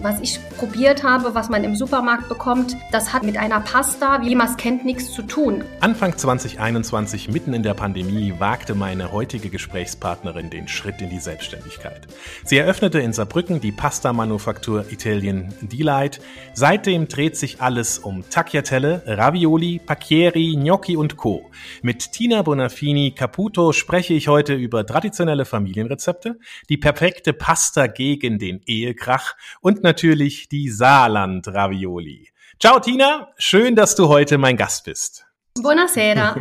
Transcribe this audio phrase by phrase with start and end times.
[0.00, 4.36] Was ich probiert habe, was man im Supermarkt bekommt, das hat mit einer Pasta, wie
[4.36, 5.64] man es kennt, nichts zu tun.
[5.80, 12.06] Anfang 2021, mitten in der Pandemie, wagte meine heutige Gesprächspartnerin den Schritt in die Selbstständigkeit.
[12.44, 16.20] Sie eröffnete in Saarbrücken die Pasta-Manufaktur Italian Delight.
[16.54, 21.50] Seitdem dreht sich alles um Tagliatelle, Ravioli, Pacchieri, Gnocchi und Co.
[21.82, 28.60] Mit Tina Bonafini Caputo spreche ich heute über traditionelle Familienrezepte, die perfekte Pasta gegen den
[28.64, 32.28] Ehekrach und natürlich die Saarland-Ravioli.
[32.60, 35.24] Ciao Tina, schön, dass du heute mein Gast bist.
[35.54, 36.36] Buonasera.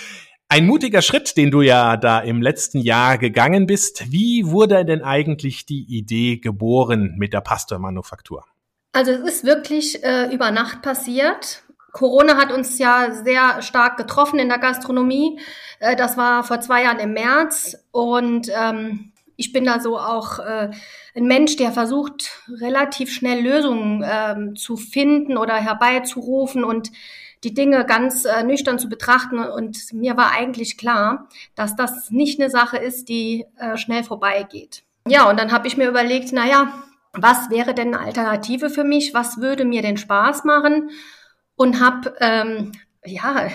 [0.48, 4.12] Ein mutiger Schritt, den du ja da im letzten Jahr gegangen bist.
[4.12, 8.44] Wie wurde denn eigentlich die Idee geboren mit der Pasta-Manufaktur?
[8.92, 11.64] Also es ist wirklich äh, über Nacht passiert.
[11.90, 15.40] Corona hat uns ja sehr stark getroffen in der Gastronomie.
[15.80, 19.11] Äh, das war vor zwei Jahren im März und ähm,
[19.42, 20.70] ich bin da so auch äh,
[21.16, 22.30] ein Mensch, der versucht,
[22.60, 26.92] relativ schnell Lösungen ähm, zu finden oder herbeizurufen und
[27.42, 29.40] die Dinge ganz äh, nüchtern zu betrachten.
[29.40, 34.84] Und mir war eigentlich klar, dass das nicht eine Sache ist, die äh, schnell vorbeigeht.
[35.08, 36.72] Ja, und dann habe ich mir überlegt, na ja,
[37.12, 39.12] was wäre denn eine Alternative für mich?
[39.12, 40.90] Was würde mir denn Spaß machen?
[41.56, 42.70] Und habe ähm,
[43.04, 43.48] ja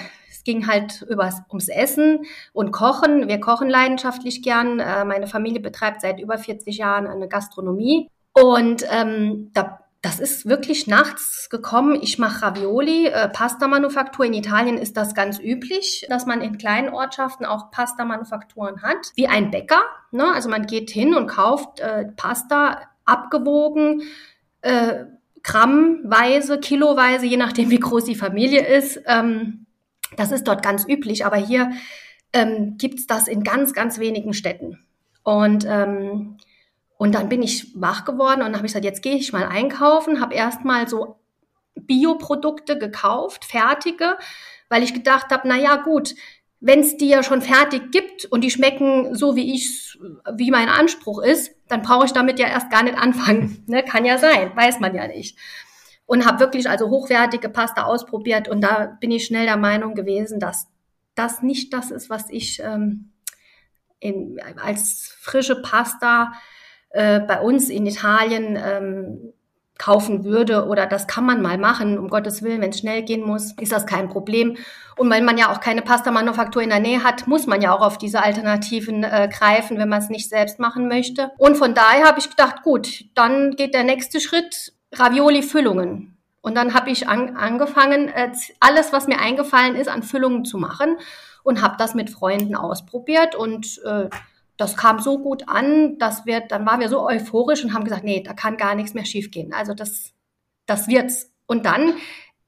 [0.48, 3.28] ging halt übers, ums Essen und Kochen.
[3.28, 4.80] Wir kochen leidenschaftlich gern.
[4.80, 8.10] Äh, meine Familie betreibt seit über 40 Jahren eine Gastronomie.
[8.32, 12.00] Und ähm, da, das ist wirklich nachts gekommen.
[12.02, 14.26] Ich mache Ravioli, äh, Pasta-Manufaktur.
[14.26, 19.28] In Italien ist das ganz üblich, dass man in kleinen Ortschaften auch Pasta-Manufakturen hat, wie
[19.28, 19.82] ein Bäcker.
[20.12, 20.32] Ne?
[20.34, 24.04] Also man geht hin und kauft äh, Pasta abgewogen,
[24.62, 25.06] äh,
[25.44, 29.02] grammweise, kiloweise, je nachdem, wie groß die Familie ist.
[29.08, 29.67] Ähm,
[30.16, 31.72] das ist dort ganz üblich, aber hier
[32.34, 34.86] ähm, gibt es das in ganz, ganz wenigen Städten.
[35.24, 36.38] Und, ähm,
[36.98, 40.34] und dann bin ich wach geworden und habe gesagt, jetzt gehe ich mal einkaufen, habe
[40.34, 41.20] erstmal so
[41.76, 44.18] Bioprodukte gekauft, fertige,
[44.70, 46.16] weil ich gedacht habe, na ja, gut,
[46.60, 50.00] wenn es die ja schon fertig gibt und die schmecken so, wie ich,
[50.36, 53.64] wie mein Anspruch ist, dann brauche ich damit ja erst gar nicht anfangen.
[53.68, 53.84] ne?
[53.84, 55.38] Kann ja sein, weiß man ja nicht
[56.08, 60.40] und habe wirklich also hochwertige Pasta ausprobiert und da bin ich schnell der Meinung gewesen,
[60.40, 60.68] dass
[61.14, 63.12] das nicht das ist, was ich ähm,
[64.00, 66.34] in, als frische Pasta
[66.90, 69.34] äh, bei uns in Italien ähm,
[69.78, 73.22] kaufen würde oder das kann man mal machen, um Gottes Willen, wenn es schnell gehen
[73.22, 74.58] muss, ist das kein Problem.
[74.96, 77.82] Und weil man ja auch keine Pasta-Manufaktur in der Nähe hat, muss man ja auch
[77.82, 81.32] auf diese Alternativen äh, greifen, wenn man es nicht selbst machen möchte.
[81.38, 86.18] Und von daher habe ich gedacht, gut, dann geht der nächste Schritt, Ravioli-Füllungen.
[86.42, 90.58] Und dann habe ich an, angefangen, äh, alles, was mir eingefallen ist, an Füllungen zu
[90.58, 90.98] machen
[91.44, 94.10] und habe das mit Freunden ausprobiert und äh,
[94.58, 98.04] das kam so gut an, dass wir, dann waren wir so euphorisch und haben gesagt,
[98.04, 99.54] nee, da kann gar nichts mehr schiefgehen.
[99.54, 100.14] Also das,
[100.66, 101.32] das wird's.
[101.46, 101.94] Und dann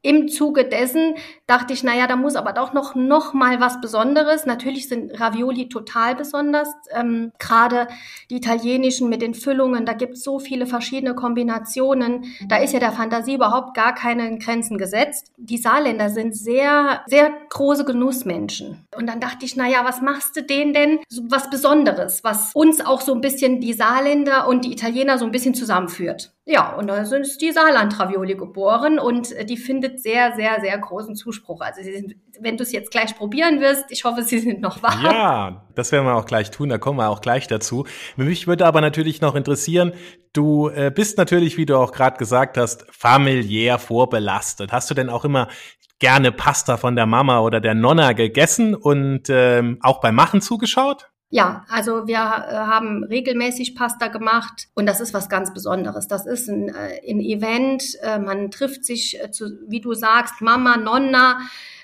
[0.02, 1.16] im Zuge dessen
[1.50, 4.46] dachte ich, naja, da muss aber doch noch, noch mal was Besonderes.
[4.46, 6.70] Natürlich sind Ravioli total besonders.
[6.92, 7.88] Ähm, Gerade
[8.30, 12.26] die italienischen mit den Füllungen, da gibt es so viele verschiedene Kombinationen.
[12.48, 15.32] Da ist ja der Fantasie überhaupt gar keine Grenzen gesetzt.
[15.38, 18.86] Die Saarländer sind sehr, sehr große Genussmenschen.
[18.96, 21.00] Und dann dachte ich, naja, was machst du denen denn?
[21.10, 25.26] So was Besonderes, was uns auch so ein bisschen die Saarländer und die Italiener so
[25.26, 26.32] ein bisschen zusammenführt.
[26.46, 31.39] Ja, und da ist die Saarland-Ravioli geboren und die findet sehr, sehr, sehr großen Zuspruch.
[31.48, 35.04] Also sind, wenn du es jetzt gleich probieren wirst, ich hoffe, sie sind noch warm.
[35.04, 37.86] Ja, das werden wir auch gleich tun, da kommen wir auch gleich dazu.
[38.16, 39.94] Mich würde aber natürlich noch interessieren,
[40.34, 44.72] du äh, bist natürlich, wie du auch gerade gesagt hast, familiär vorbelastet.
[44.72, 45.48] Hast du denn auch immer
[46.00, 51.09] gerne Pasta von der Mama oder der Nonna gegessen und ähm, auch beim Machen zugeschaut?
[51.32, 56.08] Ja, also wir äh, haben regelmäßig Pasta gemacht und das ist was ganz Besonderes.
[56.08, 60.78] Das ist ein, äh, ein Event, äh, man trifft sich, zu, wie du sagst, Mama,
[60.78, 61.40] Nonna,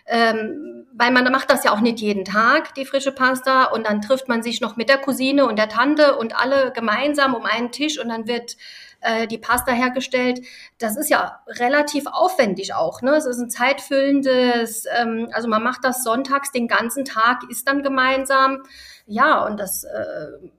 [0.07, 4.01] ähm, weil man macht das ja auch nicht jeden Tag, die frische Pasta, und dann
[4.01, 7.71] trifft man sich noch mit der Cousine und der Tante und alle gemeinsam um einen
[7.71, 8.55] Tisch und dann wird
[9.01, 10.41] äh, die Pasta hergestellt.
[10.77, 13.01] Das ist ja relativ aufwendig auch.
[13.01, 13.11] Ne?
[13.11, 17.83] Es ist ein zeitfüllendes, ähm, also man macht das sonntags den ganzen Tag, ist dann
[17.83, 18.63] gemeinsam.
[19.05, 20.49] Ja, und das äh,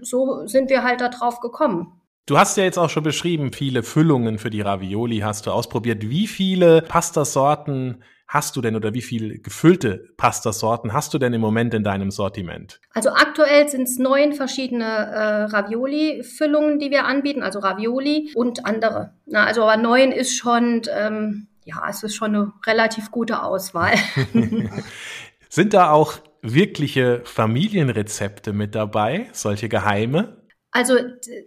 [0.00, 2.00] so sind wir halt darauf gekommen.
[2.26, 6.08] Du hast ja jetzt auch schon beschrieben, viele Füllungen für die Ravioli hast du ausprobiert.
[6.08, 11.40] Wie viele Pastasorten hast du denn oder wie viele gefüllte Pastasorten hast du denn im
[11.40, 12.80] Moment in deinem Sortiment?
[12.92, 19.14] Also aktuell sind es neun verschiedene äh, Ravioli-Füllungen, die wir anbieten, also Ravioli und andere.
[19.26, 23.94] Na, also aber neun ist schon, ähm, ja, es ist schon eine relativ gute Auswahl.
[25.48, 30.42] sind da auch wirkliche Familienrezepte mit dabei, solche Geheime?
[30.70, 30.96] Also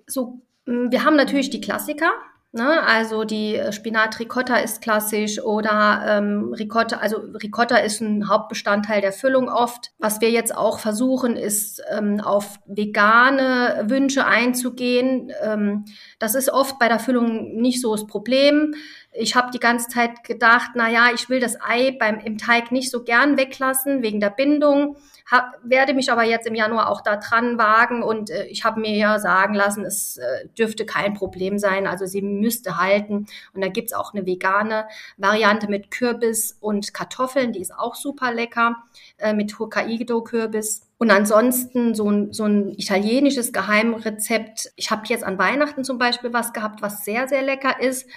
[0.07, 2.11] so, wir haben natürlich die Klassiker,
[2.53, 2.81] Ne?
[2.83, 9.11] Also die äh, Spinat-Ricotta ist klassisch oder ähm, Ricotta, also Ricotta ist ein Hauptbestandteil der
[9.11, 9.91] Füllung oft.
[9.99, 15.31] Was wir jetzt auch versuchen, ist ähm, auf vegane Wünsche einzugehen.
[15.43, 15.85] Ähm,
[16.19, 18.75] das ist oft bei der Füllung nicht so das Problem.
[19.11, 22.71] Ich habe die ganze Zeit gedacht, na ja, ich will das Ei beim im Teig
[22.71, 24.95] nicht so gern weglassen wegen der Bindung.
[25.29, 28.79] Hab, werde mich aber jetzt im Januar auch da dran wagen und äh, ich habe
[28.79, 31.85] mir ja sagen lassen, es äh, dürfte kein Problem sein.
[31.85, 33.27] Also sie müsste halten.
[33.53, 34.87] Und da gibt's auch eine vegane
[35.17, 38.77] Variante mit Kürbis und Kartoffeln, die ist auch super lecker,
[39.17, 40.87] äh, mit Hokkaido-Kürbis.
[40.97, 44.71] Und ansonsten so ein, so ein italienisches Geheimrezept.
[44.77, 48.07] Ich habe jetzt an Weihnachten zum Beispiel was gehabt, was sehr, sehr lecker ist.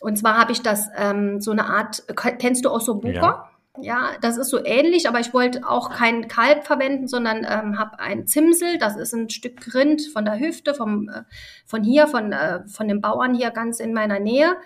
[0.00, 2.04] Und zwar habe ich das ähm, so eine Art,
[2.38, 3.12] kennst du Ossobuco?
[3.12, 3.50] Ja.
[3.82, 7.98] Ja, das ist so ähnlich, aber ich wollte auch kein Kalb verwenden, sondern ähm, habe
[8.00, 8.78] ein Zimsel.
[8.78, 11.22] Das ist ein Stück Rind von der Hüfte, vom, äh,
[11.66, 14.56] von hier, von, äh, von den Bauern hier ganz in meiner Nähe,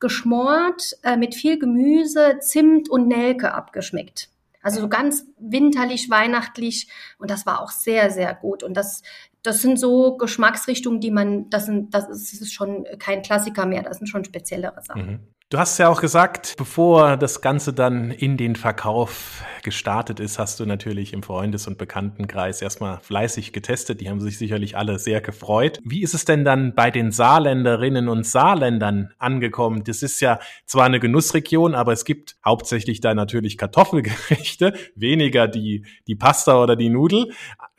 [0.00, 4.28] geschmort, äh, mit viel Gemüse, Zimt und Nelke abgeschmeckt.
[4.62, 8.62] Also so ganz winterlich, weihnachtlich und das war auch sehr, sehr gut.
[8.62, 9.02] Und das
[9.44, 13.98] das sind so Geschmacksrichtungen, die man, das sind, das ist schon kein Klassiker mehr, das
[13.98, 15.06] sind schon speziellere Sachen.
[15.06, 15.20] Mhm.
[15.54, 20.58] Du hast ja auch gesagt, bevor das Ganze dann in den Verkauf gestartet ist, hast
[20.58, 24.00] du natürlich im Freundes- und Bekanntenkreis erstmal fleißig getestet.
[24.00, 25.78] Die haben sich sicherlich alle sehr gefreut.
[25.84, 29.84] Wie ist es denn dann bei den Saarländerinnen und Saarländern angekommen?
[29.84, 35.86] Das ist ja zwar eine Genussregion, aber es gibt hauptsächlich da natürlich Kartoffelgerichte, weniger die,
[36.08, 37.30] die Pasta oder die Nudel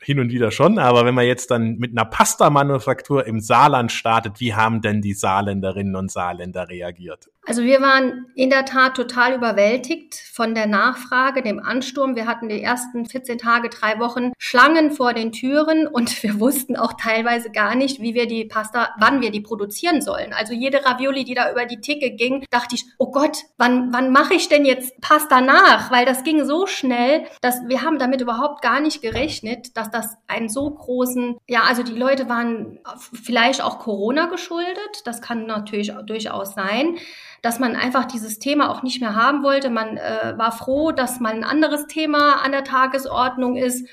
[0.06, 4.38] hin und wieder schon, aber wenn man jetzt dann mit einer Pasta-Manufaktur im Saarland startet,
[4.38, 7.28] wie haben denn die Saarländerinnen und Saarländer reagiert?
[7.44, 12.16] Also wir waren in der Tat total überwältigt von der Nachfrage, dem Ansturm.
[12.16, 16.76] Wir hatten die ersten 14 Tage, drei Wochen Schlangen vor den Türen und wir wussten
[16.76, 20.32] auch teilweise gar nicht, wie wir die Pasta, wann wir die produzieren sollen.
[20.32, 24.12] Also jede Ravioli, die da über die Ticke ging, dachte ich, oh Gott, wann, wann
[24.12, 25.90] mache ich denn jetzt Pasta nach?
[25.90, 30.16] Weil das ging so schnell, dass wir haben damit überhaupt gar nicht gerechnet, dass das
[30.26, 32.78] einen so großen, ja, also die Leute waren
[33.12, 35.02] vielleicht auch Corona geschuldet.
[35.04, 36.96] Das kann natürlich durchaus sein
[37.42, 39.70] dass man einfach dieses Thema auch nicht mehr haben wollte.
[39.70, 43.88] Man äh, war froh, dass mal ein anderes Thema an der Tagesordnung ist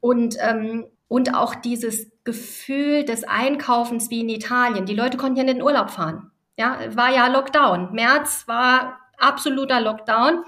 [0.00, 4.86] und ähm, und auch dieses Gefühl des Einkaufens wie in Italien.
[4.86, 6.30] Die Leute konnten ja nicht in den Urlaub fahren.
[6.58, 7.92] Ja, war ja Lockdown.
[7.92, 10.44] März war absoluter Lockdown.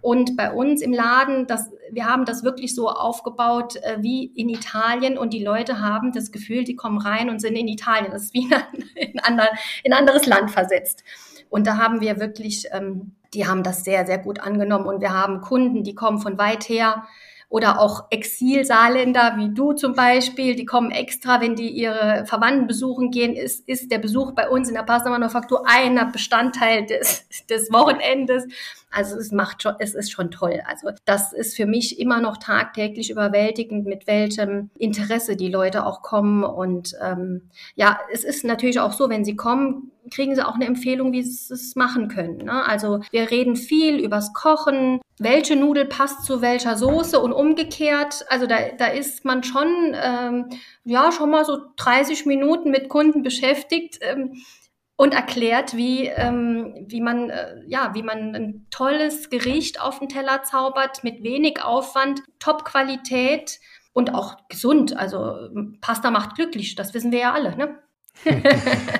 [0.00, 4.48] Und bei uns im Laden, das, wir haben das wirklich so aufgebaut äh, wie in
[4.48, 8.12] Italien und die Leute haben das Gefühl, die kommen rein und sind in Italien.
[8.12, 8.48] Das ist wie
[8.94, 9.40] in, ein,
[9.82, 11.02] in anderes Land versetzt.
[11.50, 14.86] Und da haben wir wirklich, ähm, die haben das sehr, sehr gut angenommen.
[14.86, 17.04] Und wir haben Kunden, die kommen von weit her
[17.54, 23.12] oder auch Exil-Saarländer wie du zum Beispiel, die kommen extra, wenn die ihre Verwandten besuchen
[23.12, 28.44] gehen, ist, ist der Besuch bei uns in der Pasta-Manufaktur einer Bestandteil des, des Wochenendes.
[28.94, 30.60] Also es macht schon, es ist schon toll.
[30.66, 36.02] Also das ist für mich immer noch tagtäglich überwältigend, mit welchem Interesse die Leute auch
[36.02, 36.44] kommen.
[36.44, 40.66] Und ähm, ja, es ist natürlich auch so, wenn sie kommen, kriegen sie auch eine
[40.66, 42.38] Empfehlung, wie sie es machen können.
[42.38, 42.64] Ne?
[42.64, 48.24] Also wir reden viel übers Kochen, welche Nudel passt zu welcher Soße und umgekehrt.
[48.28, 50.46] Also da, da ist man schon ähm,
[50.84, 53.98] ja schon mal so 30 Minuten mit Kunden beschäftigt.
[54.02, 54.34] Ähm,
[54.96, 60.08] und erklärt, wie, ähm, wie man äh, ja, wie man ein tolles Gericht auf den
[60.08, 63.58] Teller zaubert mit wenig Aufwand, Top-Qualität
[63.92, 64.96] und auch gesund.
[64.96, 65.48] Also
[65.80, 67.78] Pasta macht glücklich, das wissen wir ja alle, ne?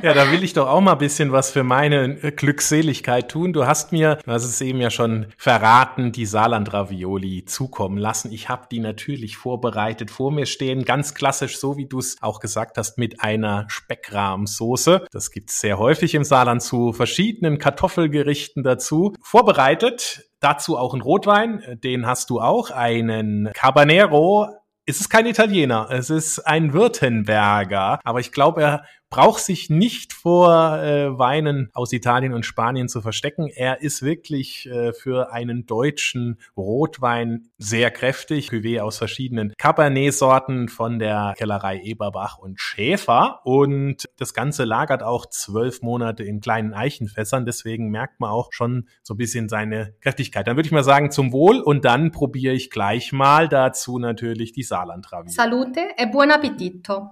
[0.02, 3.52] Ja, da will ich doch auch mal ein bisschen was für meine äh, Glückseligkeit tun.
[3.52, 8.32] Du hast mir, hast es eben ja schon verraten, die Saarland-Ravioli zukommen lassen.
[8.32, 12.40] Ich habe die natürlich vorbereitet vor mir stehen, ganz klassisch, so wie du es auch
[12.40, 15.06] gesagt hast, mit einer Speckrahmsoße.
[15.10, 19.14] Das gibt's sehr häufig im Saarland zu verschiedenen Kartoffelgerichten dazu.
[19.22, 24.50] Vorbereitet Dazu auch ein Rotwein, den hast du auch, einen Cabanero
[24.86, 30.12] es ist kein Italiener, es ist ein Württemberger, aber ich glaube, er braucht sich nicht
[30.12, 33.46] vor äh, Weinen aus Italien und Spanien zu verstecken.
[33.46, 38.48] Er ist wirklich äh, für einen deutschen Rotwein sehr kräftig.
[38.48, 43.38] Cuvée aus verschiedenen Cabernet-Sorten von der Kellerei Eberbach und Schäfer.
[43.44, 47.46] Und das Ganze lagert auch zwölf Monate in kleinen Eichenfässern.
[47.46, 50.48] Deswegen merkt man auch schon so ein bisschen seine Kräftigkeit.
[50.48, 51.60] Dann würde ich mal sagen, zum Wohl.
[51.60, 55.30] Und dann probiere ich gleich mal dazu natürlich die Saarland-Ravioli.
[55.30, 57.10] Salute e buon appetito.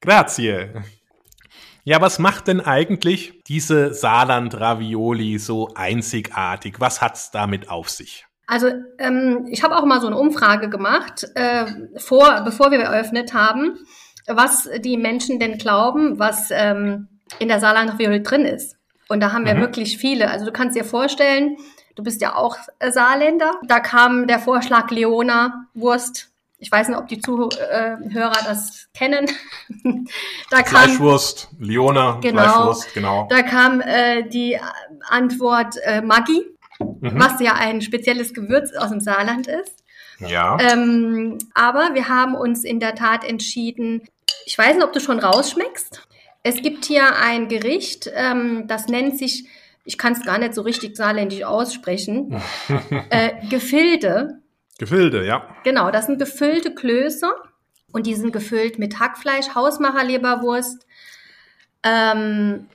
[0.00, 0.70] Grazie.
[1.88, 6.80] Ja, was macht denn eigentlich diese Saarland-Ravioli so einzigartig?
[6.80, 8.26] Was hat's damit auf sich?
[8.46, 8.68] Also
[8.98, 11.64] ähm, ich habe auch mal so eine Umfrage gemacht, äh,
[11.96, 13.78] vor, bevor wir eröffnet haben,
[14.26, 18.76] was die Menschen denn glauben, was ähm, in der Saarland-Ravioli drin ist.
[19.08, 19.60] Und da haben wir mhm.
[19.60, 20.30] wirklich viele.
[20.30, 21.56] Also du kannst dir vorstellen,
[21.96, 23.52] du bist ja auch Saarländer.
[23.66, 26.27] Da kam der Vorschlag Leona Wurst.
[26.60, 29.30] Ich weiß nicht, ob die Zuhörer das kennen.
[30.50, 33.28] da kam, Fleischwurst, Leona, genau, Fleischwurst, genau.
[33.30, 34.58] Da kam äh, die
[35.08, 36.44] Antwort äh, Maggi,
[36.80, 37.12] mhm.
[37.14, 39.84] was ja ein spezielles Gewürz aus dem Saarland ist.
[40.18, 40.58] Ja.
[40.60, 44.02] Ähm, aber wir haben uns in der Tat entschieden,
[44.44, 46.08] ich weiß nicht, ob du schon rausschmeckst.
[46.42, 49.46] Es gibt hier ein Gericht, ähm, das nennt sich,
[49.84, 52.40] ich kann es gar nicht so richtig saarländisch aussprechen,
[53.10, 54.40] äh, Gefilde.
[54.78, 55.56] Gefilde, ja.
[55.64, 57.30] Genau, das sind gefüllte Klöße
[57.92, 60.86] und die sind gefüllt mit Hackfleisch, Hausmacherleberwurst,
[61.82, 62.68] ähm,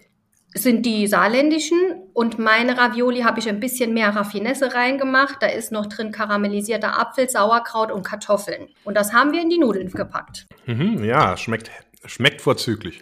[0.53, 1.77] sind die saarländischen
[2.13, 5.37] und meine Ravioli habe ich ein bisschen mehr Raffinesse reingemacht.
[5.41, 8.67] Da ist noch drin karamellisierter Apfel, Sauerkraut und Kartoffeln.
[8.83, 10.45] Und das haben wir in die Nudeln gepackt.
[10.65, 11.71] Mhm, ja, schmeckt,
[12.05, 13.01] schmeckt vorzüglich.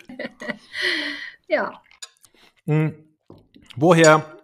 [1.49, 1.73] ja.
[2.65, 2.93] Mhm.
[3.75, 4.37] Woher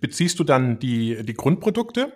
[0.00, 2.12] beziehst du dann die, die Grundprodukte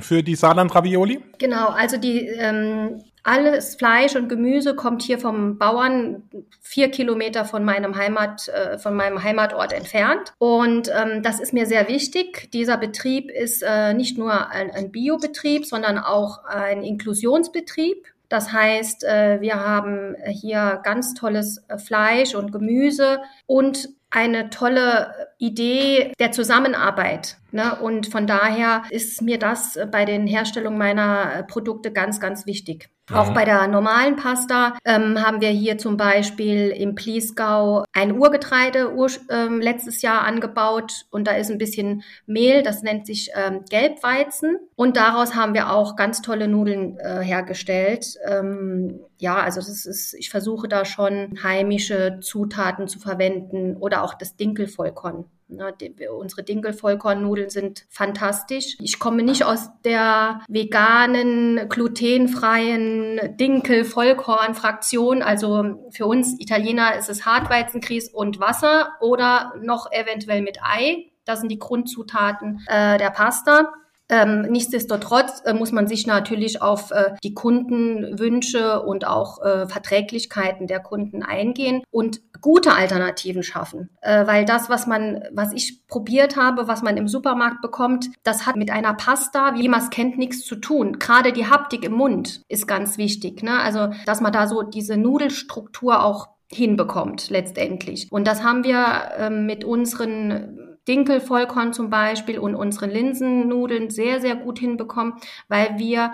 [0.00, 1.20] für die Saarland-Ravioli?
[1.38, 6.24] Genau, also die ähm, alles Fleisch und Gemüse kommt hier vom Bauern
[6.60, 10.32] vier Kilometer von meinem Heimat, äh, von meinem Heimatort entfernt.
[10.38, 12.50] Und ähm, das ist mir sehr wichtig.
[12.52, 18.06] Dieser Betrieb ist äh, nicht nur ein, ein Biobetrieb, sondern auch ein Inklusionsbetrieb.
[18.28, 25.14] Das heißt, äh, wir haben hier ganz tolles äh, Fleisch und Gemüse und eine tolle
[25.38, 27.38] Idee der Zusammenarbeit.
[27.50, 27.74] Ne?
[27.80, 32.90] Und von daher ist mir das bei den Herstellungen meiner Produkte ganz, ganz wichtig.
[33.10, 38.94] Auch bei der normalen Pasta ähm, haben wir hier zum Beispiel im Pliesgau ein Urgetreide
[38.94, 43.64] ur, ähm, letztes Jahr angebaut und da ist ein bisschen Mehl, das nennt sich ähm,
[43.68, 48.14] Gelbweizen und daraus haben wir auch ganz tolle Nudeln äh, hergestellt.
[48.24, 54.14] Ähm, ja, also das ist, ich versuche da schon heimische Zutaten zu verwenden oder auch
[54.14, 55.24] das Dinkelvollkorn.
[55.52, 58.76] Ne, die, unsere Dinkelvollkornnudeln sind fantastisch.
[58.80, 65.22] Ich komme nicht aus der veganen, glutenfreien Dinkel-Vollkorn-Fraktion.
[65.22, 71.10] Also für uns Italiener ist es Hartweizengrieß und Wasser oder noch eventuell mit Ei.
[71.26, 73.72] Das sind die Grundzutaten äh, der Pasta.
[74.08, 80.66] Ähm, nichtsdestotrotz äh, muss man sich natürlich auf äh, die Kundenwünsche und auch äh, Verträglichkeiten
[80.66, 83.88] der Kunden eingehen und gute Alternativen schaffen.
[84.02, 88.46] Äh, weil das, was man, was ich probiert habe, was man im Supermarkt bekommt, das
[88.46, 90.98] hat mit einer Pasta, wie man es kennt, nichts zu tun.
[90.98, 93.42] Gerade die Haptik im Mund ist ganz wichtig.
[93.42, 93.58] Ne?
[93.58, 98.08] Also, dass man da so diese Nudelstruktur auch hinbekommt letztendlich.
[98.10, 104.34] Und das haben wir äh, mit unseren Dinkelvollkorn zum Beispiel und unsere Linsennudeln sehr, sehr
[104.34, 105.14] gut hinbekommen,
[105.48, 106.12] weil wir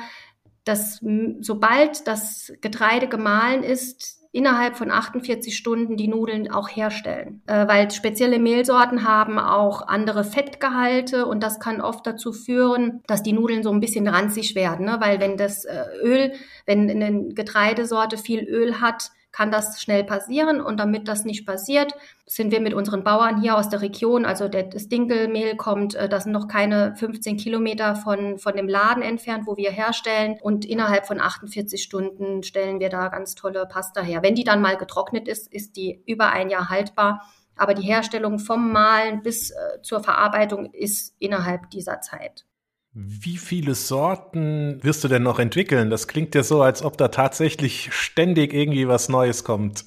[0.65, 1.01] das,
[1.41, 7.42] sobald das Getreide gemahlen ist, innerhalb von 48 Stunden die Nudeln auch herstellen.
[7.49, 13.25] Äh, weil spezielle Mehlsorten haben auch andere Fettgehalte und das kann oft dazu führen, dass
[13.25, 14.87] die Nudeln so ein bisschen ranzig werden.
[14.87, 14.99] Ne?
[15.00, 16.33] Weil wenn das äh, Öl,
[16.66, 20.61] wenn eine Getreidesorte viel Öl hat, kann das schnell passieren.
[20.61, 21.92] Und damit das nicht passiert,
[22.26, 26.25] sind wir mit unseren Bauern hier aus der Region, also das Dinkelmehl kommt, äh, das
[26.25, 30.38] sind noch keine 15 Kilometer von, von dem Laden entfernt, wo wir herstellen.
[30.42, 34.25] Und innerhalb von 48 Stunden stellen wir da ganz tolle Pasta her.
[34.25, 37.23] Wenn die dann mal getrocknet ist, ist die über ein Jahr haltbar.
[37.54, 42.48] Aber die Herstellung vom Mahlen bis äh, zur Verarbeitung ist innerhalb dieser Zeit.
[42.92, 45.90] Wie viele Sorten wirst du denn noch entwickeln?
[45.90, 49.85] Das klingt ja so, als ob da tatsächlich ständig irgendwie was Neues kommt.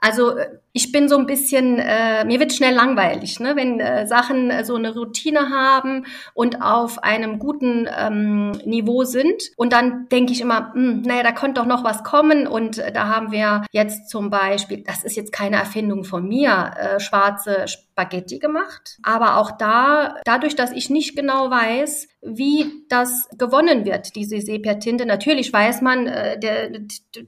[0.00, 3.56] Also äh, ich bin so ein bisschen, äh, mir wird schnell langweilig, ne?
[3.56, 9.50] wenn äh, Sachen äh, so eine Routine haben und auf einem guten ähm, Niveau sind.
[9.56, 12.46] Und dann denke ich immer, mh, hm, naja, da könnte doch noch was kommen.
[12.46, 16.72] Und äh, da haben wir jetzt zum Beispiel, das ist jetzt keine Erfindung von mir,
[16.78, 18.98] äh, schwarze Spaghetti gemacht.
[19.02, 25.06] Aber auch da, dadurch, dass ich nicht genau weiß, wie das gewonnen wird, diese Sepia-Tinte.
[25.06, 26.70] Natürlich weiß man, äh, der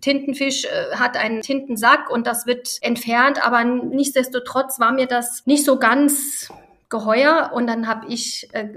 [0.00, 5.64] Tintenfisch äh, hat einen Tintensack und das wird entfernt aber nichtsdestotrotz war mir das nicht
[5.64, 6.50] so ganz
[6.88, 8.68] geheuer und dann habe ich äh,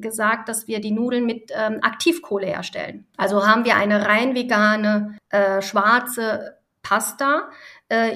[0.00, 3.06] gesagt, dass wir die Nudeln mit ähm, Aktivkohle herstellen.
[3.16, 7.48] Also haben wir eine rein vegane äh, schwarze Pasta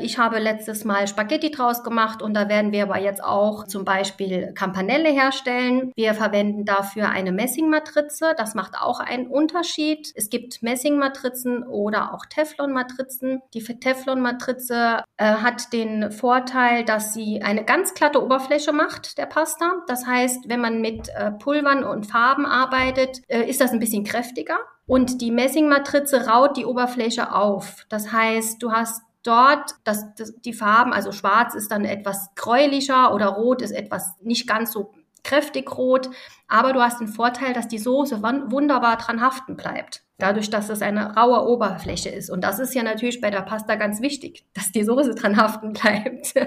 [0.00, 3.84] ich habe letztes Mal Spaghetti draus gemacht und da werden wir aber jetzt auch zum
[3.84, 5.92] Beispiel Campanelle herstellen.
[5.94, 8.34] Wir verwenden dafür eine Messingmatrize.
[8.36, 10.12] Das macht auch einen Unterschied.
[10.14, 13.40] Es gibt Messingmatrizen oder auch Teflonmatrizen.
[13.54, 19.82] Die Teflonmatrize äh, hat den Vorteil, dass sie eine ganz glatte Oberfläche macht, der Pasta.
[19.86, 24.04] Das heißt, wenn man mit äh, Pulvern und Farben arbeitet, äh, ist das ein bisschen
[24.04, 24.56] kräftiger.
[24.86, 27.86] Und die Messingmatrize raut die Oberfläche auf.
[27.88, 33.14] Das heißt, du hast dort das, das, die Farben, also schwarz ist dann etwas gräulicher
[33.14, 34.92] oder rot ist etwas nicht ganz so
[35.24, 36.08] kräftig rot.
[36.48, 40.02] Aber du hast den Vorteil, dass die Soße wunderbar dran haften bleibt.
[40.18, 42.30] Dadurch, dass es eine raue Oberfläche ist.
[42.30, 45.72] Und das ist ja natürlich bei der Pasta ganz wichtig, dass die Soße dran haften
[45.72, 46.34] bleibt.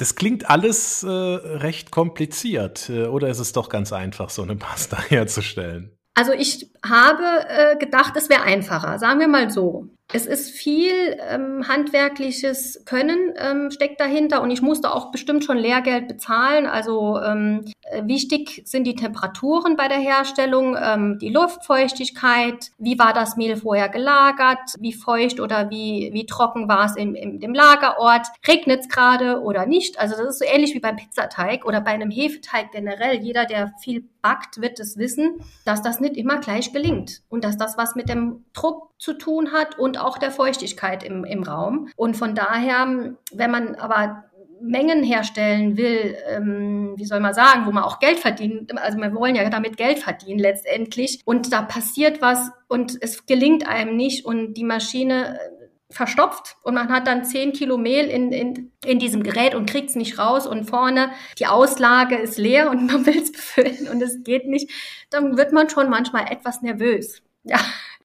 [0.00, 2.88] Das klingt alles äh, recht kompliziert.
[2.88, 5.90] Äh, oder ist es doch ganz einfach, so eine Pasta herzustellen?
[6.14, 9.00] Also ich habe äh, gedacht, es wäre einfacher.
[9.00, 9.88] Sagen wir mal so.
[10.10, 15.58] Es ist viel ähm, handwerkliches Können ähm, steckt dahinter und ich musste auch bestimmt schon
[15.58, 16.66] Lehrgeld bezahlen.
[16.66, 23.12] Also ähm, äh, wichtig sind die Temperaturen bei der Herstellung, ähm, die Luftfeuchtigkeit, wie war
[23.12, 27.54] das Mehl vorher gelagert, wie feucht oder wie, wie trocken war es im, im dem
[27.54, 29.98] Lagerort, regnet es gerade oder nicht.
[29.98, 33.20] Also das ist so ähnlich wie beim Pizzateig oder bei einem Hefeteig generell.
[33.20, 37.56] Jeder, der viel backt, wird es wissen, dass das nicht immer gleich gelingt und dass
[37.56, 41.88] das was mit dem Druck zu tun hat und auch der Feuchtigkeit im, im Raum.
[41.96, 44.24] Und von daher, wenn man aber
[44.60, 49.14] Mengen herstellen will, ähm, wie soll man sagen, wo man auch Geld verdient, also wir
[49.14, 51.20] wollen ja damit Geld verdienen letztendlich.
[51.24, 55.58] Und da passiert was und es gelingt einem nicht und die Maschine äh,
[55.90, 56.56] verstopft.
[56.62, 59.96] Und man hat dann 10 Kilo Mehl in, in, in diesem Gerät und kriegt es
[59.96, 60.46] nicht raus.
[60.46, 64.70] Und vorne die Auslage ist leer und man will es befüllen und es geht nicht,
[65.10, 67.22] dann wird man schon manchmal etwas nervös.
[67.44, 67.60] Ja,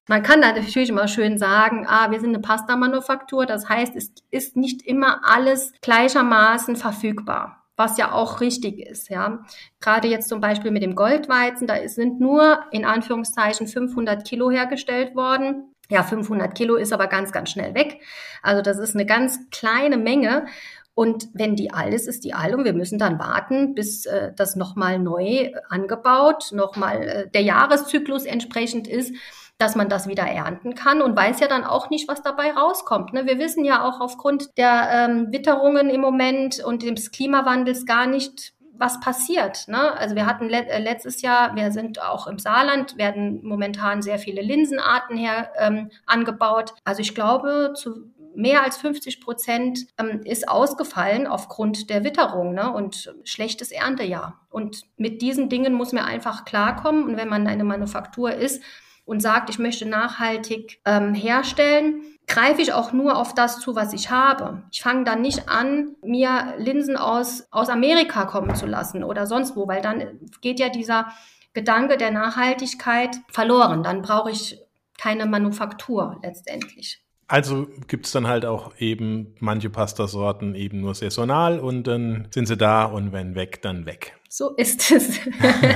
[0.06, 4.12] man kann da natürlich immer schön sagen, ah, wir sind eine Pasta-Manufaktur, das heißt, es
[4.30, 9.44] ist nicht immer alles gleichermaßen verfügbar was ja auch richtig ist, ja.
[9.80, 15.16] Gerade jetzt zum Beispiel mit dem Goldweizen, da sind nur in Anführungszeichen 500 Kilo hergestellt
[15.16, 15.72] worden.
[15.90, 18.00] Ja, 500 Kilo ist aber ganz, ganz schnell weg.
[18.42, 20.46] Also das ist eine ganz kleine Menge.
[20.94, 24.32] Und wenn die all ist, ist die all und wir müssen dann warten, bis äh,
[24.36, 29.12] das nochmal neu angebaut, nochmal äh, der Jahreszyklus entsprechend ist
[29.58, 33.12] dass man das wieder ernten kann und weiß ja dann auch nicht, was dabei rauskommt.
[33.12, 33.26] Ne?
[33.26, 38.54] Wir wissen ja auch aufgrund der ähm, Witterungen im Moment und des Klimawandels gar nicht,
[38.76, 39.68] was passiert.
[39.68, 39.96] Ne?
[39.96, 44.18] Also wir hatten let äh, letztes Jahr, wir sind auch im Saarland, werden momentan sehr
[44.18, 46.74] viele Linsenarten her ähm, angebaut.
[46.84, 52.72] Also ich glaube, zu mehr als 50 Prozent ähm, ist ausgefallen aufgrund der Witterung ne?
[52.72, 54.40] und schlechtes Erntejahr.
[54.50, 57.04] Und mit diesen Dingen muss man einfach klarkommen.
[57.04, 58.62] Und wenn man eine Manufaktur ist,
[59.04, 63.92] und sagt, ich möchte nachhaltig ähm, herstellen, greife ich auch nur auf das zu, was
[63.92, 64.62] ich habe.
[64.72, 69.56] Ich fange dann nicht an, mir Linsen aus, aus Amerika kommen zu lassen oder sonst
[69.56, 71.12] wo, weil dann geht ja dieser
[71.52, 73.82] Gedanke der Nachhaltigkeit verloren.
[73.82, 74.58] Dann brauche ich
[74.98, 77.03] keine Manufaktur letztendlich.
[77.26, 82.46] Also gibt es dann halt auch eben manche Pastasorten eben nur saisonal und dann sind
[82.46, 84.14] sie da und wenn weg, dann weg.
[84.28, 85.20] So ist es.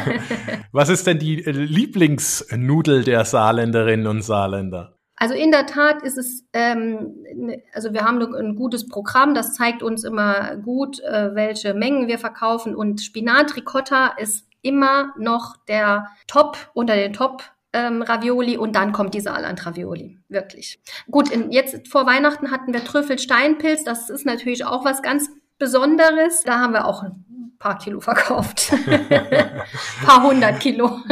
[0.73, 4.99] Was ist denn die Lieblingsnudel der Saarländerinnen und Saarländer?
[5.21, 9.55] Also in der Tat ist es, ähm, ne, also wir haben ein gutes Programm, das
[9.55, 15.57] zeigt uns immer gut, äh, welche Mengen wir verkaufen und Spinat Ricotta ist immer noch
[15.67, 17.43] der Top unter den Top
[17.79, 20.19] ähm, Ravioli und dann kommt die Saarland-Ravioli.
[20.29, 20.81] Wirklich.
[21.11, 23.85] Gut, in, jetzt vor Weihnachten hatten wir Trüffelsteinpilz.
[23.85, 26.43] Das ist natürlich auch was ganz Besonderes.
[26.45, 28.73] Da haben wir auch ein paar Kilo verkauft.
[28.87, 29.07] ein
[30.05, 30.99] paar hundert Kilo.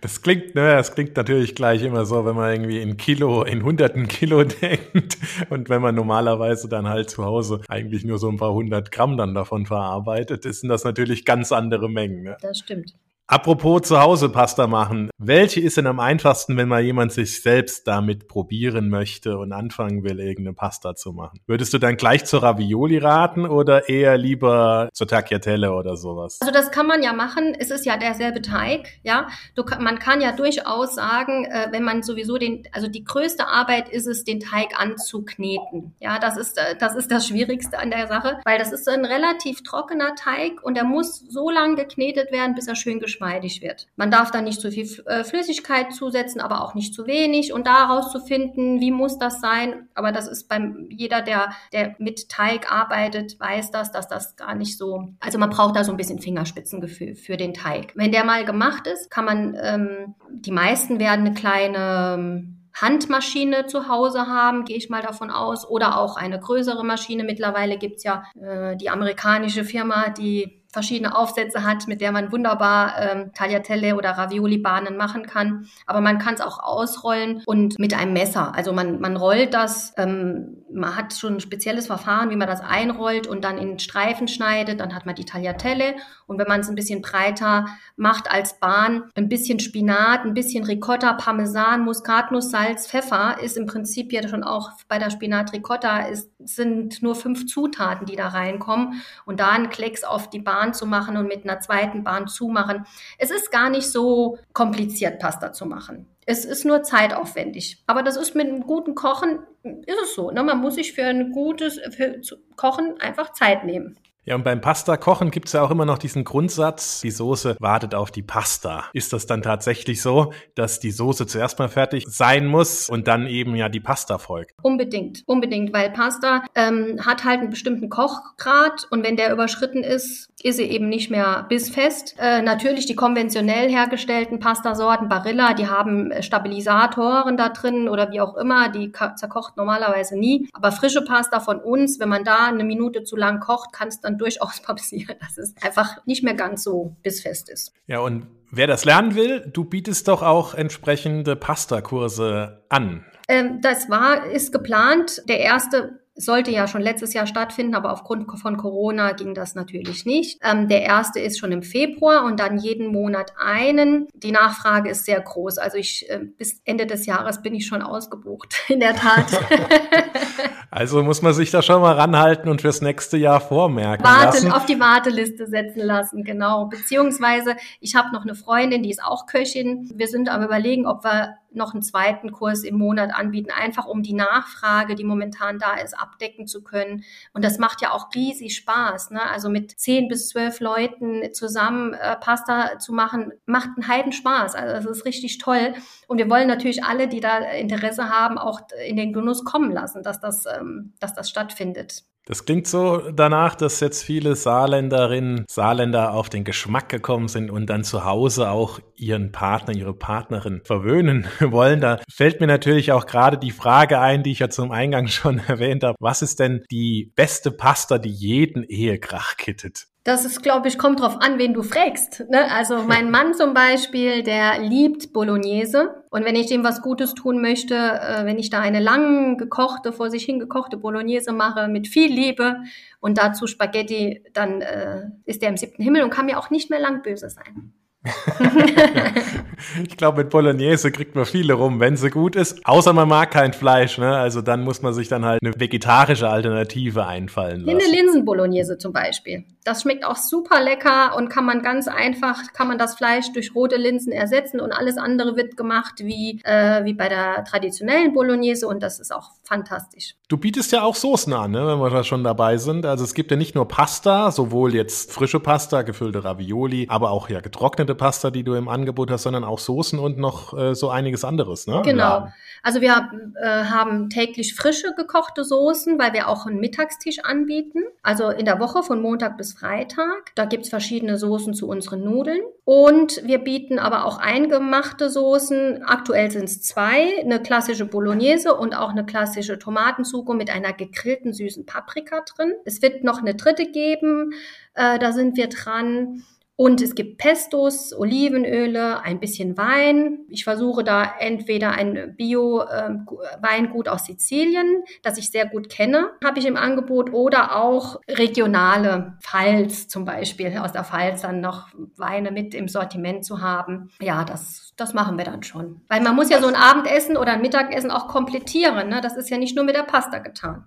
[0.00, 3.62] Das klingt, ne, das klingt natürlich gleich immer so, wenn man irgendwie in Kilo, in
[3.62, 5.18] hunderten Kilo denkt
[5.50, 9.16] und wenn man normalerweise dann halt zu Hause eigentlich nur so ein paar hundert Gramm
[9.16, 12.22] dann davon verarbeitet, sind das natürlich ganz andere Mengen.
[12.22, 12.36] Ne?
[12.40, 12.94] Das stimmt.
[13.32, 15.08] Apropos zu Hause Pasta machen.
[15.16, 20.02] Welche ist denn am einfachsten, wenn mal jemand sich selbst damit probieren möchte und anfangen
[20.02, 21.38] will, irgendeine Pasta zu machen?
[21.46, 26.38] Würdest du dann gleich zur Ravioli raten oder eher lieber zur Tagliatelle oder sowas?
[26.40, 27.54] Also das kann man ja machen.
[27.56, 29.28] Es ist ja derselbe Teig, ja.
[29.54, 33.90] Du, man kann ja durchaus sagen, äh, wenn man sowieso den, also die größte Arbeit
[33.90, 35.94] ist es, den Teig anzukneten.
[36.00, 39.04] Ja, das ist, äh, das ist das Schwierigste an der Sache, weil das ist ein
[39.04, 43.60] relativ trockener Teig und er muss so lange geknetet werden, bis er schön geschmeckt geschmeidig
[43.62, 43.86] wird.
[43.96, 47.66] Man darf da nicht zu viel äh, Flüssigkeit zusetzen, aber auch nicht zu wenig und
[47.66, 49.88] daraus zu finden, wie muss das sein.
[49.94, 54.54] Aber das ist beim jeder, der, der mit Teig arbeitet, weiß das, dass das gar
[54.54, 57.92] nicht so, also man braucht da so ein bisschen Fingerspitzengefühl für den Teig.
[57.94, 63.88] Wenn der mal gemacht ist, kann man, ähm, die meisten werden eine kleine, Handmaschine zu
[63.88, 67.24] Hause haben, gehe ich mal davon aus, oder auch eine größere Maschine.
[67.24, 72.94] Mittlerweile gibt's ja äh, die amerikanische Firma, die verschiedene Aufsätze hat, mit der man wunderbar
[72.98, 75.66] ähm, Tagliatelle oder Ravioli-Bahnen machen kann.
[75.86, 78.54] Aber man kann es auch ausrollen und mit einem Messer.
[78.54, 82.60] Also man, man rollt das, ähm, man hat schon ein spezielles Verfahren, wie man das
[82.60, 84.78] einrollt und dann in Streifen schneidet.
[84.78, 85.96] Dann hat man die Tagliatelle.
[86.26, 90.62] Und wenn man es ein bisschen breiter macht als Bahn, ein bisschen Spinat, ein bisschen
[90.62, 96.30] Ricotta, Parmesan, Muskatnuss, Salz, Pfeffer ist im Prinzip ja schon auch bei der Spinat-Ricotta ist,
[96.38, 99.02] sind nur fünf Zutaten, die da reinkommen.
[99.24, 102.28] Und da ein Klecks auf die Bahn Bahn zu machen und mit einer zweiten Bahn
[102.28, 102.84] zumachen.
[103.18, 106.06] Es ist gar nicht so kompliziert, Pasta zu machen.
[106.26, 107.82] Es ist nur zeitaufwendig.
[107.86, 110.30] Aber das ist mit einem guten Kochen, ist es so.
[110.30, 110.42] Ne?
[110.42, 112.20] Man muss sich für ein gutes für
[112.56, 113.98] Kochen einfach Zeit nehmen.
[114.26, 117.94] Ja, und beim Pasta-Kochen gibt es ja auch immer noch diesen Grundsatz, die Soße wartet
[117.94, 118.84] auf die Pasta.
[118.92, 123.26] Ist das dann tatsächlich so, dass die Soße zuerst mal fertig sein muss und dann
[123.26, 124.52] eben ja die Pasta folgt?
[124.62, 130.28] Unbedingt, unbedingt, weil Pasta ähm, hat halt einen bestimmten Kochgrad und wenn der überschritten ist,
[130.42, 132.16] ist sie eben nicht mehr bissfest.
[132.18, 138.36] Äh, natürlich die konventionell hergestellten Pastasorten, Barilla, die haben Stabilisatoren da drin oder wie auch
[138.36, 140.48] immer, die zerkocht normalerweise nie.
[140.52, 144.00] Aber frische Pasta von uns, wenn man da eine Minute zu lang kocht, kann es
[144.00, 147.72] dann durchaus passieren, dass es einfach nicht mehr ganz so bissfest ist.
[147.86, 153.04] Ja, und wer das lernen will, du bietest doch auch entsprechende Pasta-Kurse an.
[153.28, 155.22] Ähm, das war, ist geplant.
[155.28, 160.04] Der erste sollte ja schon letztes Jahr stattfinden, aber aufgrund von Corona ging das natürlich
[160.04, 160.38] nicht.
[160.44, 164.08] Ähm, der erste ist schon im Februar und dann jeden Monat einen.
[164.14, 165.58] Die Nachfrage ist sehr groß.
[165.58, 169.26] Also ich äh, bis Ende des Jahres bin ich schon ausgebucht, in der Tat.
[170.70, 174.52] also muss man sich da schon mal ranhalten und fürs nächste Jahr vormerken Warten, lassen.
[174.52, 176.66] auf die Warteliste setzen lassen, genau.
[176.66, 179.90] Beziehungsweise ich habe noch eine Freundin, die ist auch Köchin.
[179.94, 184.02] Wir sind am überlegen, ob wir noch einen zweiten Kurs im Monat anbieten, einfach um
[184.02, 187.04] die Nachfrage, die momentan da ist, abdecken zu können.
[187.32, 189.10] Und das macht ja auch riesig Spaß.
[189.10, 189.22] Ne?
[189.22, 194.54] Also mit zehn bis zwölf Leuten zusammen äh, Pasta zu machen, macht einen Heiden Spaß.
[194.54, 195.74] Also das ist richtig toll.
[196.06, 200.02] Und wir wollen natürlich alle, die da Interesse haben, auch in den Genuss kommen lassen,
[200.02, 202.04] dass das, ähm, dass das stattfindet.
[202.26, 207.66] Das klingt so danach, dass jetzt viele Saarländerinnen, Saarländer auf den Geschmack gekommen sind und
[207.66, 211.80] dann zu Hause auch ihren Partner, ihre Partnerin verwöhnen wollen.
[211.80, 215.38] Da fällt mir natürlich auch gerade die Frage ein, die ich ja zum Eingang schon
[215.48, 215.96] erwähnt habe.
[215.98, 219.89] Was ist denn die beste Pasta, die jeden Ehekrach kittet?
[220.02, 222.24] Das ist, glaube ich, kommt drauf an, wen du fragst.
[222.30, 222.50] Ne?
[222.50, 226.04] Also mein Mann zum Beispiel, der liebt Bolognese.
[226.08, 229.92] Und wenn ich dem was Gutes tun möchte, äh, wenn ich da eine lang gekochte,
[229.92, 232.56] vor sich hingekochte Bolognese mache mit viel Liebe
[233.00, 236.70] und dazu Spaghetti, dann äh, ist der im siebten Himmel und kann mir auch nicht
[236.70, 237.74] mehr lang böse sein.
[239.88, 242.64] ich glaube, mit Bolognese kriegt man viele rum, wenn sie gut ist.
[242.66, 244.16] Außer man mag kein Fleisch, ne?
[244.16, 247.78] Also dann muss man sich dann halt eine vegetarische Alternative einfallen lassen.
[247.78, 249.44] Eine Linsenbolognese zum Beispiel.
[249.64, 253.54] Das schmeckt auch super lecker und kann man ganz einfach, kann man das Fleisch durch
[253.54, 258.66] rote Linsen ersetzen und alles andere wird gemacht wie, äh, wie bei der traditionellen Bolognese
[258.66, 260.14] und das ist auch fantastisch.
[260.28, 261.66] Du bietest ja auch Soßen an, ne?
[261.66, 262.86] wenn wir da schon dabei sind.
[262.86, 267.28] Also es gibt ja nicht nur Pasta, sowohl jetzt frische Pasta, gefüllte Ravioli, aber auch
[267.28, 270.90] ja getrocknete Pasta, die du im Angebot hast, sondern auch Soßen und noch äh, so
[270.90, 271.82] einiges anderes, ne?
[271.84, 272.28] Genau.
[272.62, 273.10] Also wir
[273.40, 277.82] äh, haben täglich frische gekochte Soßen, weil wir auch einen Mittagstisch anbieten.
[278.02, 280.34] Also in der Woche von Montag bis Freitag.
[280.34, 282.42] Da gibt's verschiedene Soßen zu unseren Nudeln.
[282.64, 285.82] Und wir bieten aber auch eingemachte Soßen.
[285.84, 287.20] Aktuell sind es zwei.
[287.20, 292.52] Eine klassische Bolognese und auch eine klassische Tomatensuppe mit einer gegrillten süßen Paprika drin.
[292.64, 294.34] Es wird noch eine dritte geben.
[294.74, 296.24] Äh, da sind wir dran.
[296.60, 300.26] Und es gibt Pestos, Olivenöle, ein bisschen Wein.
[300.28, 306.44] Ich versuche da entweder ein Bio-Weingut aus Sizilien, das ich sehr gut kenne, habe ich
[306.44, 312.54] im Angebot, oder auch regionale Pfalz zum Beispiel, aus der Pfalz dann noch Weine mit
[312.54, 313.88] im Sortiment zu haben.
[313.98, 315.80] Ja, das, das machen wir dann schon.
[315.88, 318.90] Weil man muss ja so ein Abendessen oder ein Mittagessen auch komplettieren.
[318.90, 319.00] Ne?
[319.00, 320.66] Das ist ja nicht nur mit der Pasta getan.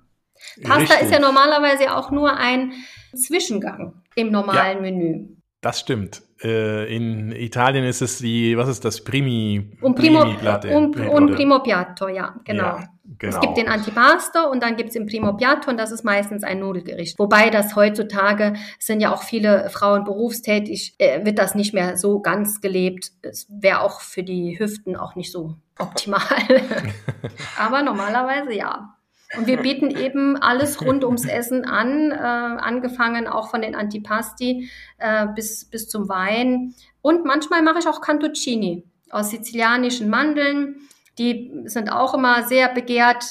[0.64, 1.02] Pasta Richtig.
[1.02, 2.74] ist ja normalerweise auch nur ein
[3.16, 4.82] Zwischengang im normalen ja.
[4.82, 5.28] Menü.
[5.64, 6.22] Das stimmt.
[6.44, 10.94] Äh, in Italien ist es die, was ist das, Primi, un primo, Primi Platte, un,
[10.94, 12.64] un primo piatto, ja, genau.
[12.64, 13.34] Ja, genau.
[13.34, 16.44] Es gibt den Antipasto und dann gibt es den Primo Piatto und das ist meistens
[16.44, 17.18] ein Nudelgericht.
[17.18, 22.20] Wobei das heutzutage sind ja auch viele Frauen berufstätig, äh, wird das nicht mehr so
[22.20, 23.14] ganz gelebt.
[23.22, 26.22] Es wäre auch für die Hüften auch nicht so optimal.
[27.58, 28.98] Aber normalerweise ja.
[29.38, 34.70] Und wir bieten eben alles rund ums Essen an, äh, angefangen auch von den Antipasti
[35.00, 36.76] äh, bis, bis zum Wein.
[37.02, 40.76] Und manchmal mache ich auch Cantuccini aus sizilianischen Mandeln
[41.20, 43.24] Die sind auch immer sehr begehrt.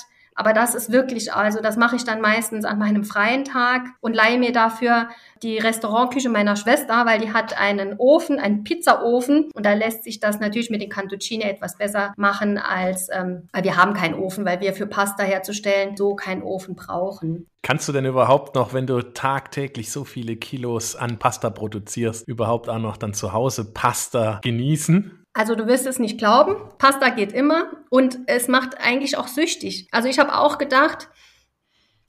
[0.43, 4.13] Aber das ist wirklich, also das mache ich dann meistens an meinem freien Tag und
[4.13, 5.07] leihe mir dafür
[5.41, 10.19] die Restaurantküche meiner Schwester, weil die hat einen Ofen, einen Pizzaofen und da lässt sich
[10.19, 14.45] das natürlich mit den Cantuccine etwas besser machen als, ähm, weil wir haben keinen Ofen,
[14.45, 17.47] weil wir für Pasta herzustellen so keinen Ofen brauchen.
[17.63, 22.69] Kannst du denn überhaupt noch, wenn du tagtäglich so viele Kilos an Pasta produzierst, überhaupt
[22.69, 25.22] auch noch dann zu Hause Pasta genießen?
[25.35, 29.89] Also du wirst es nicht glauben, Pasta geht immer und es macht eigentlich auch süchtig.
[29.91, 31.09] Also ich habe auch gedacht,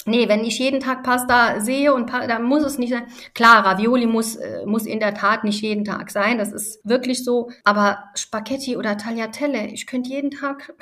[0.06, 3.08] nee, wenn ich jeden Tag Pasta sehe und dann muss es nicht sein.
[3.34, 7.24] Klar, Ravioli muss, äh, muss in der Tat nicht jeden Tag sein, das ist wirklich
[7.24, 7.50] so.
[7.64, 10.74] Aber Spaghetti oder Tagliatelle, ich könnte jeden Tag,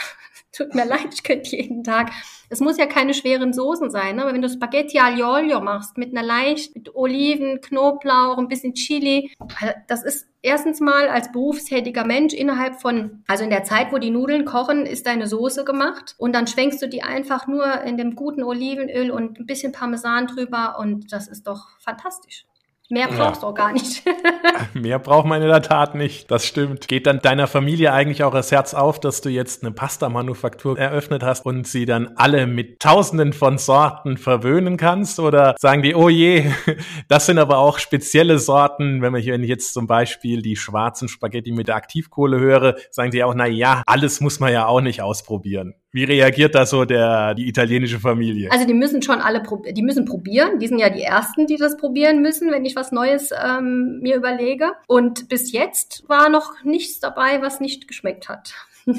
[0.51, 2.11] tut mir leid, ich könnte jeden Tag
[2.51, 4.23] es muss ja keine schweren Soßen sein, ne?
[4.23, 8.73] aber wenn du Spaghetti aglio olio machst mit einer leicht, mit Oliven, Knoblauch, ein bisschen
[8.73, 13.93] Chili, äh, das ist erstens mal als berufstätiger Mensch innerhalb von, also in der Zeit,
[13.93, 17.83] wo die Nudeln kochen, ist deine Soße gemacht und dann schwenkst du die einfach nur
[17.83, 22.45] in dem guten Olivenöl und ein bisschen Parmesan drüber und das ist doch fantastisch.
[22.91, 23.47] Mehr brauchst ja.
[23.47, 24.03] du auch gar nicht.
[24.73, 26.29] Mehr braucht man in der Tat nicht.
[26.29, 26.89] Das stimmt.
[26.89, 31.23] Geht dann deiner Familie eigentlich auch das Herz auf, dass du jetzt eine Pasta-Manufaktur eröffnet
[31.23, 35.21] hast und sie dann alle mit tausenden von Sorten verwöhnen kannst?
[35.21, 36.51] Oder sagen die, oh je,
[37.07, 39.01] das sind aber auch spezielle Sorten.
[39.01, 42.75] Wenn, man hier, wenn ich jetzt zum Beispiel die schwarzen Spaghetti mit der Aktivkohle höre,
[42.89, 45.75] sagen die auch, na ja, alles muss man ja auch nicht ausprobieren.
[45.93, 48.49] Wie reagiert da so der, die italienische Familie?
[48.51, 50.59] Also die müssen schon alle, die müssen probieren.
[50.59, 54.15] Die sind ja die Ersten, die das probieren müssen, wenn ich was Neues ähm, mir
[54.15, 54.71] überlege.
[54.87, 58.53] Und bis jetzt war noch nichts dabei, was nicht geschmeckt hat.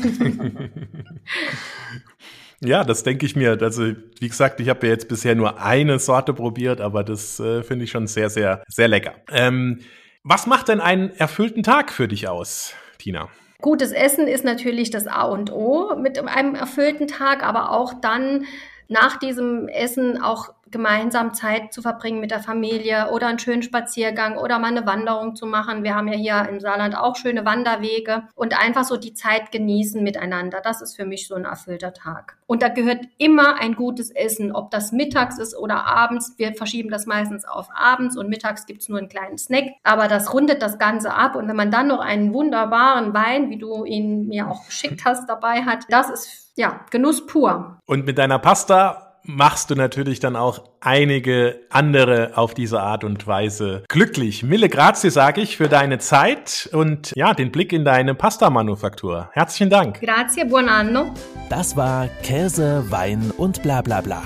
[2.64, 3.61] Ja, das denke ich mir.
[3.61, 7.64] Also, wie gesagt, ich habe ja jetzt bisher nur eine Sorte probiert, aber das äh,
[7.64, 9.14] finde ich schon sehr, sehr, sehr lecker.
[9.33, 9.81] Ähm,
[10.22, 13.28] was macht denn einen erfüllten Tag für dich aus, Tina?
[13.62, 18.44] Gutes Essen ist natürlich das A und O mit einem erfüllten Tag, aber auch dann
[18.88, 24.37] nach diesem Essen auch gemeinsam Zeit zu verbringen mit der Familie oder einen schönen Spaziergang
[24.37, 25.85] oder mal eine Wanderung zu machen.
[25.85, 30.03] Wir haben ja hier im Saarland auch schöne Wanderwege und einfach so die Zeit genießen
[30.03, 30.61] miteinander.
[30.63, 32.37] Das ist für mich so ein erfüllter Tag.
[32.47, 36.35] Und da gehört immer ein gutes Essen, ob das mittags ist oder abends.
[36.37, 39.73] Wir verschieben das meistens auf abends und mittags gibt's nur einen kleinen Snack.
[39.85, 41.37] Aber das rundet das Ganze ab.
[41.37, 45.29] Und wenn man dann noch einen wunderbaren Wein, wie du ihn mir auch geschickt hast,
[45.29, 47.79] dabei hat, das ist ja Genuss pur.
[47.87, 53.27] Und mit deiner Pasta machst du natürlich dann auch einige andere auf diese Art und
[53.27, 54.43] Weise glücklich.
[54.43, 59.31] Mille grazie, sage ich, für deine Zeit und ja, den Blick in deine Pasta-Manufaktur.
[59.33, 60.01] Herzlichen Dank.
[60.01, 61.13] Grazie, buon anno.
[61.49, 64.23] Das war Käse, Wein und bla bla bla.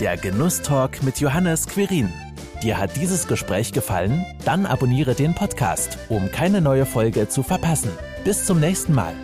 [0.00, 2.12] Der Genusstalk mit Johannes Quirin.
[2.62, 4.24] Dir hat dieses Gespräch gefallen?
[4.44, 7.90] Dann abonniere den Podcast, um keine neue Folge zu verpassen.
[8.24, 9.14] Bis zum nächsten Mal.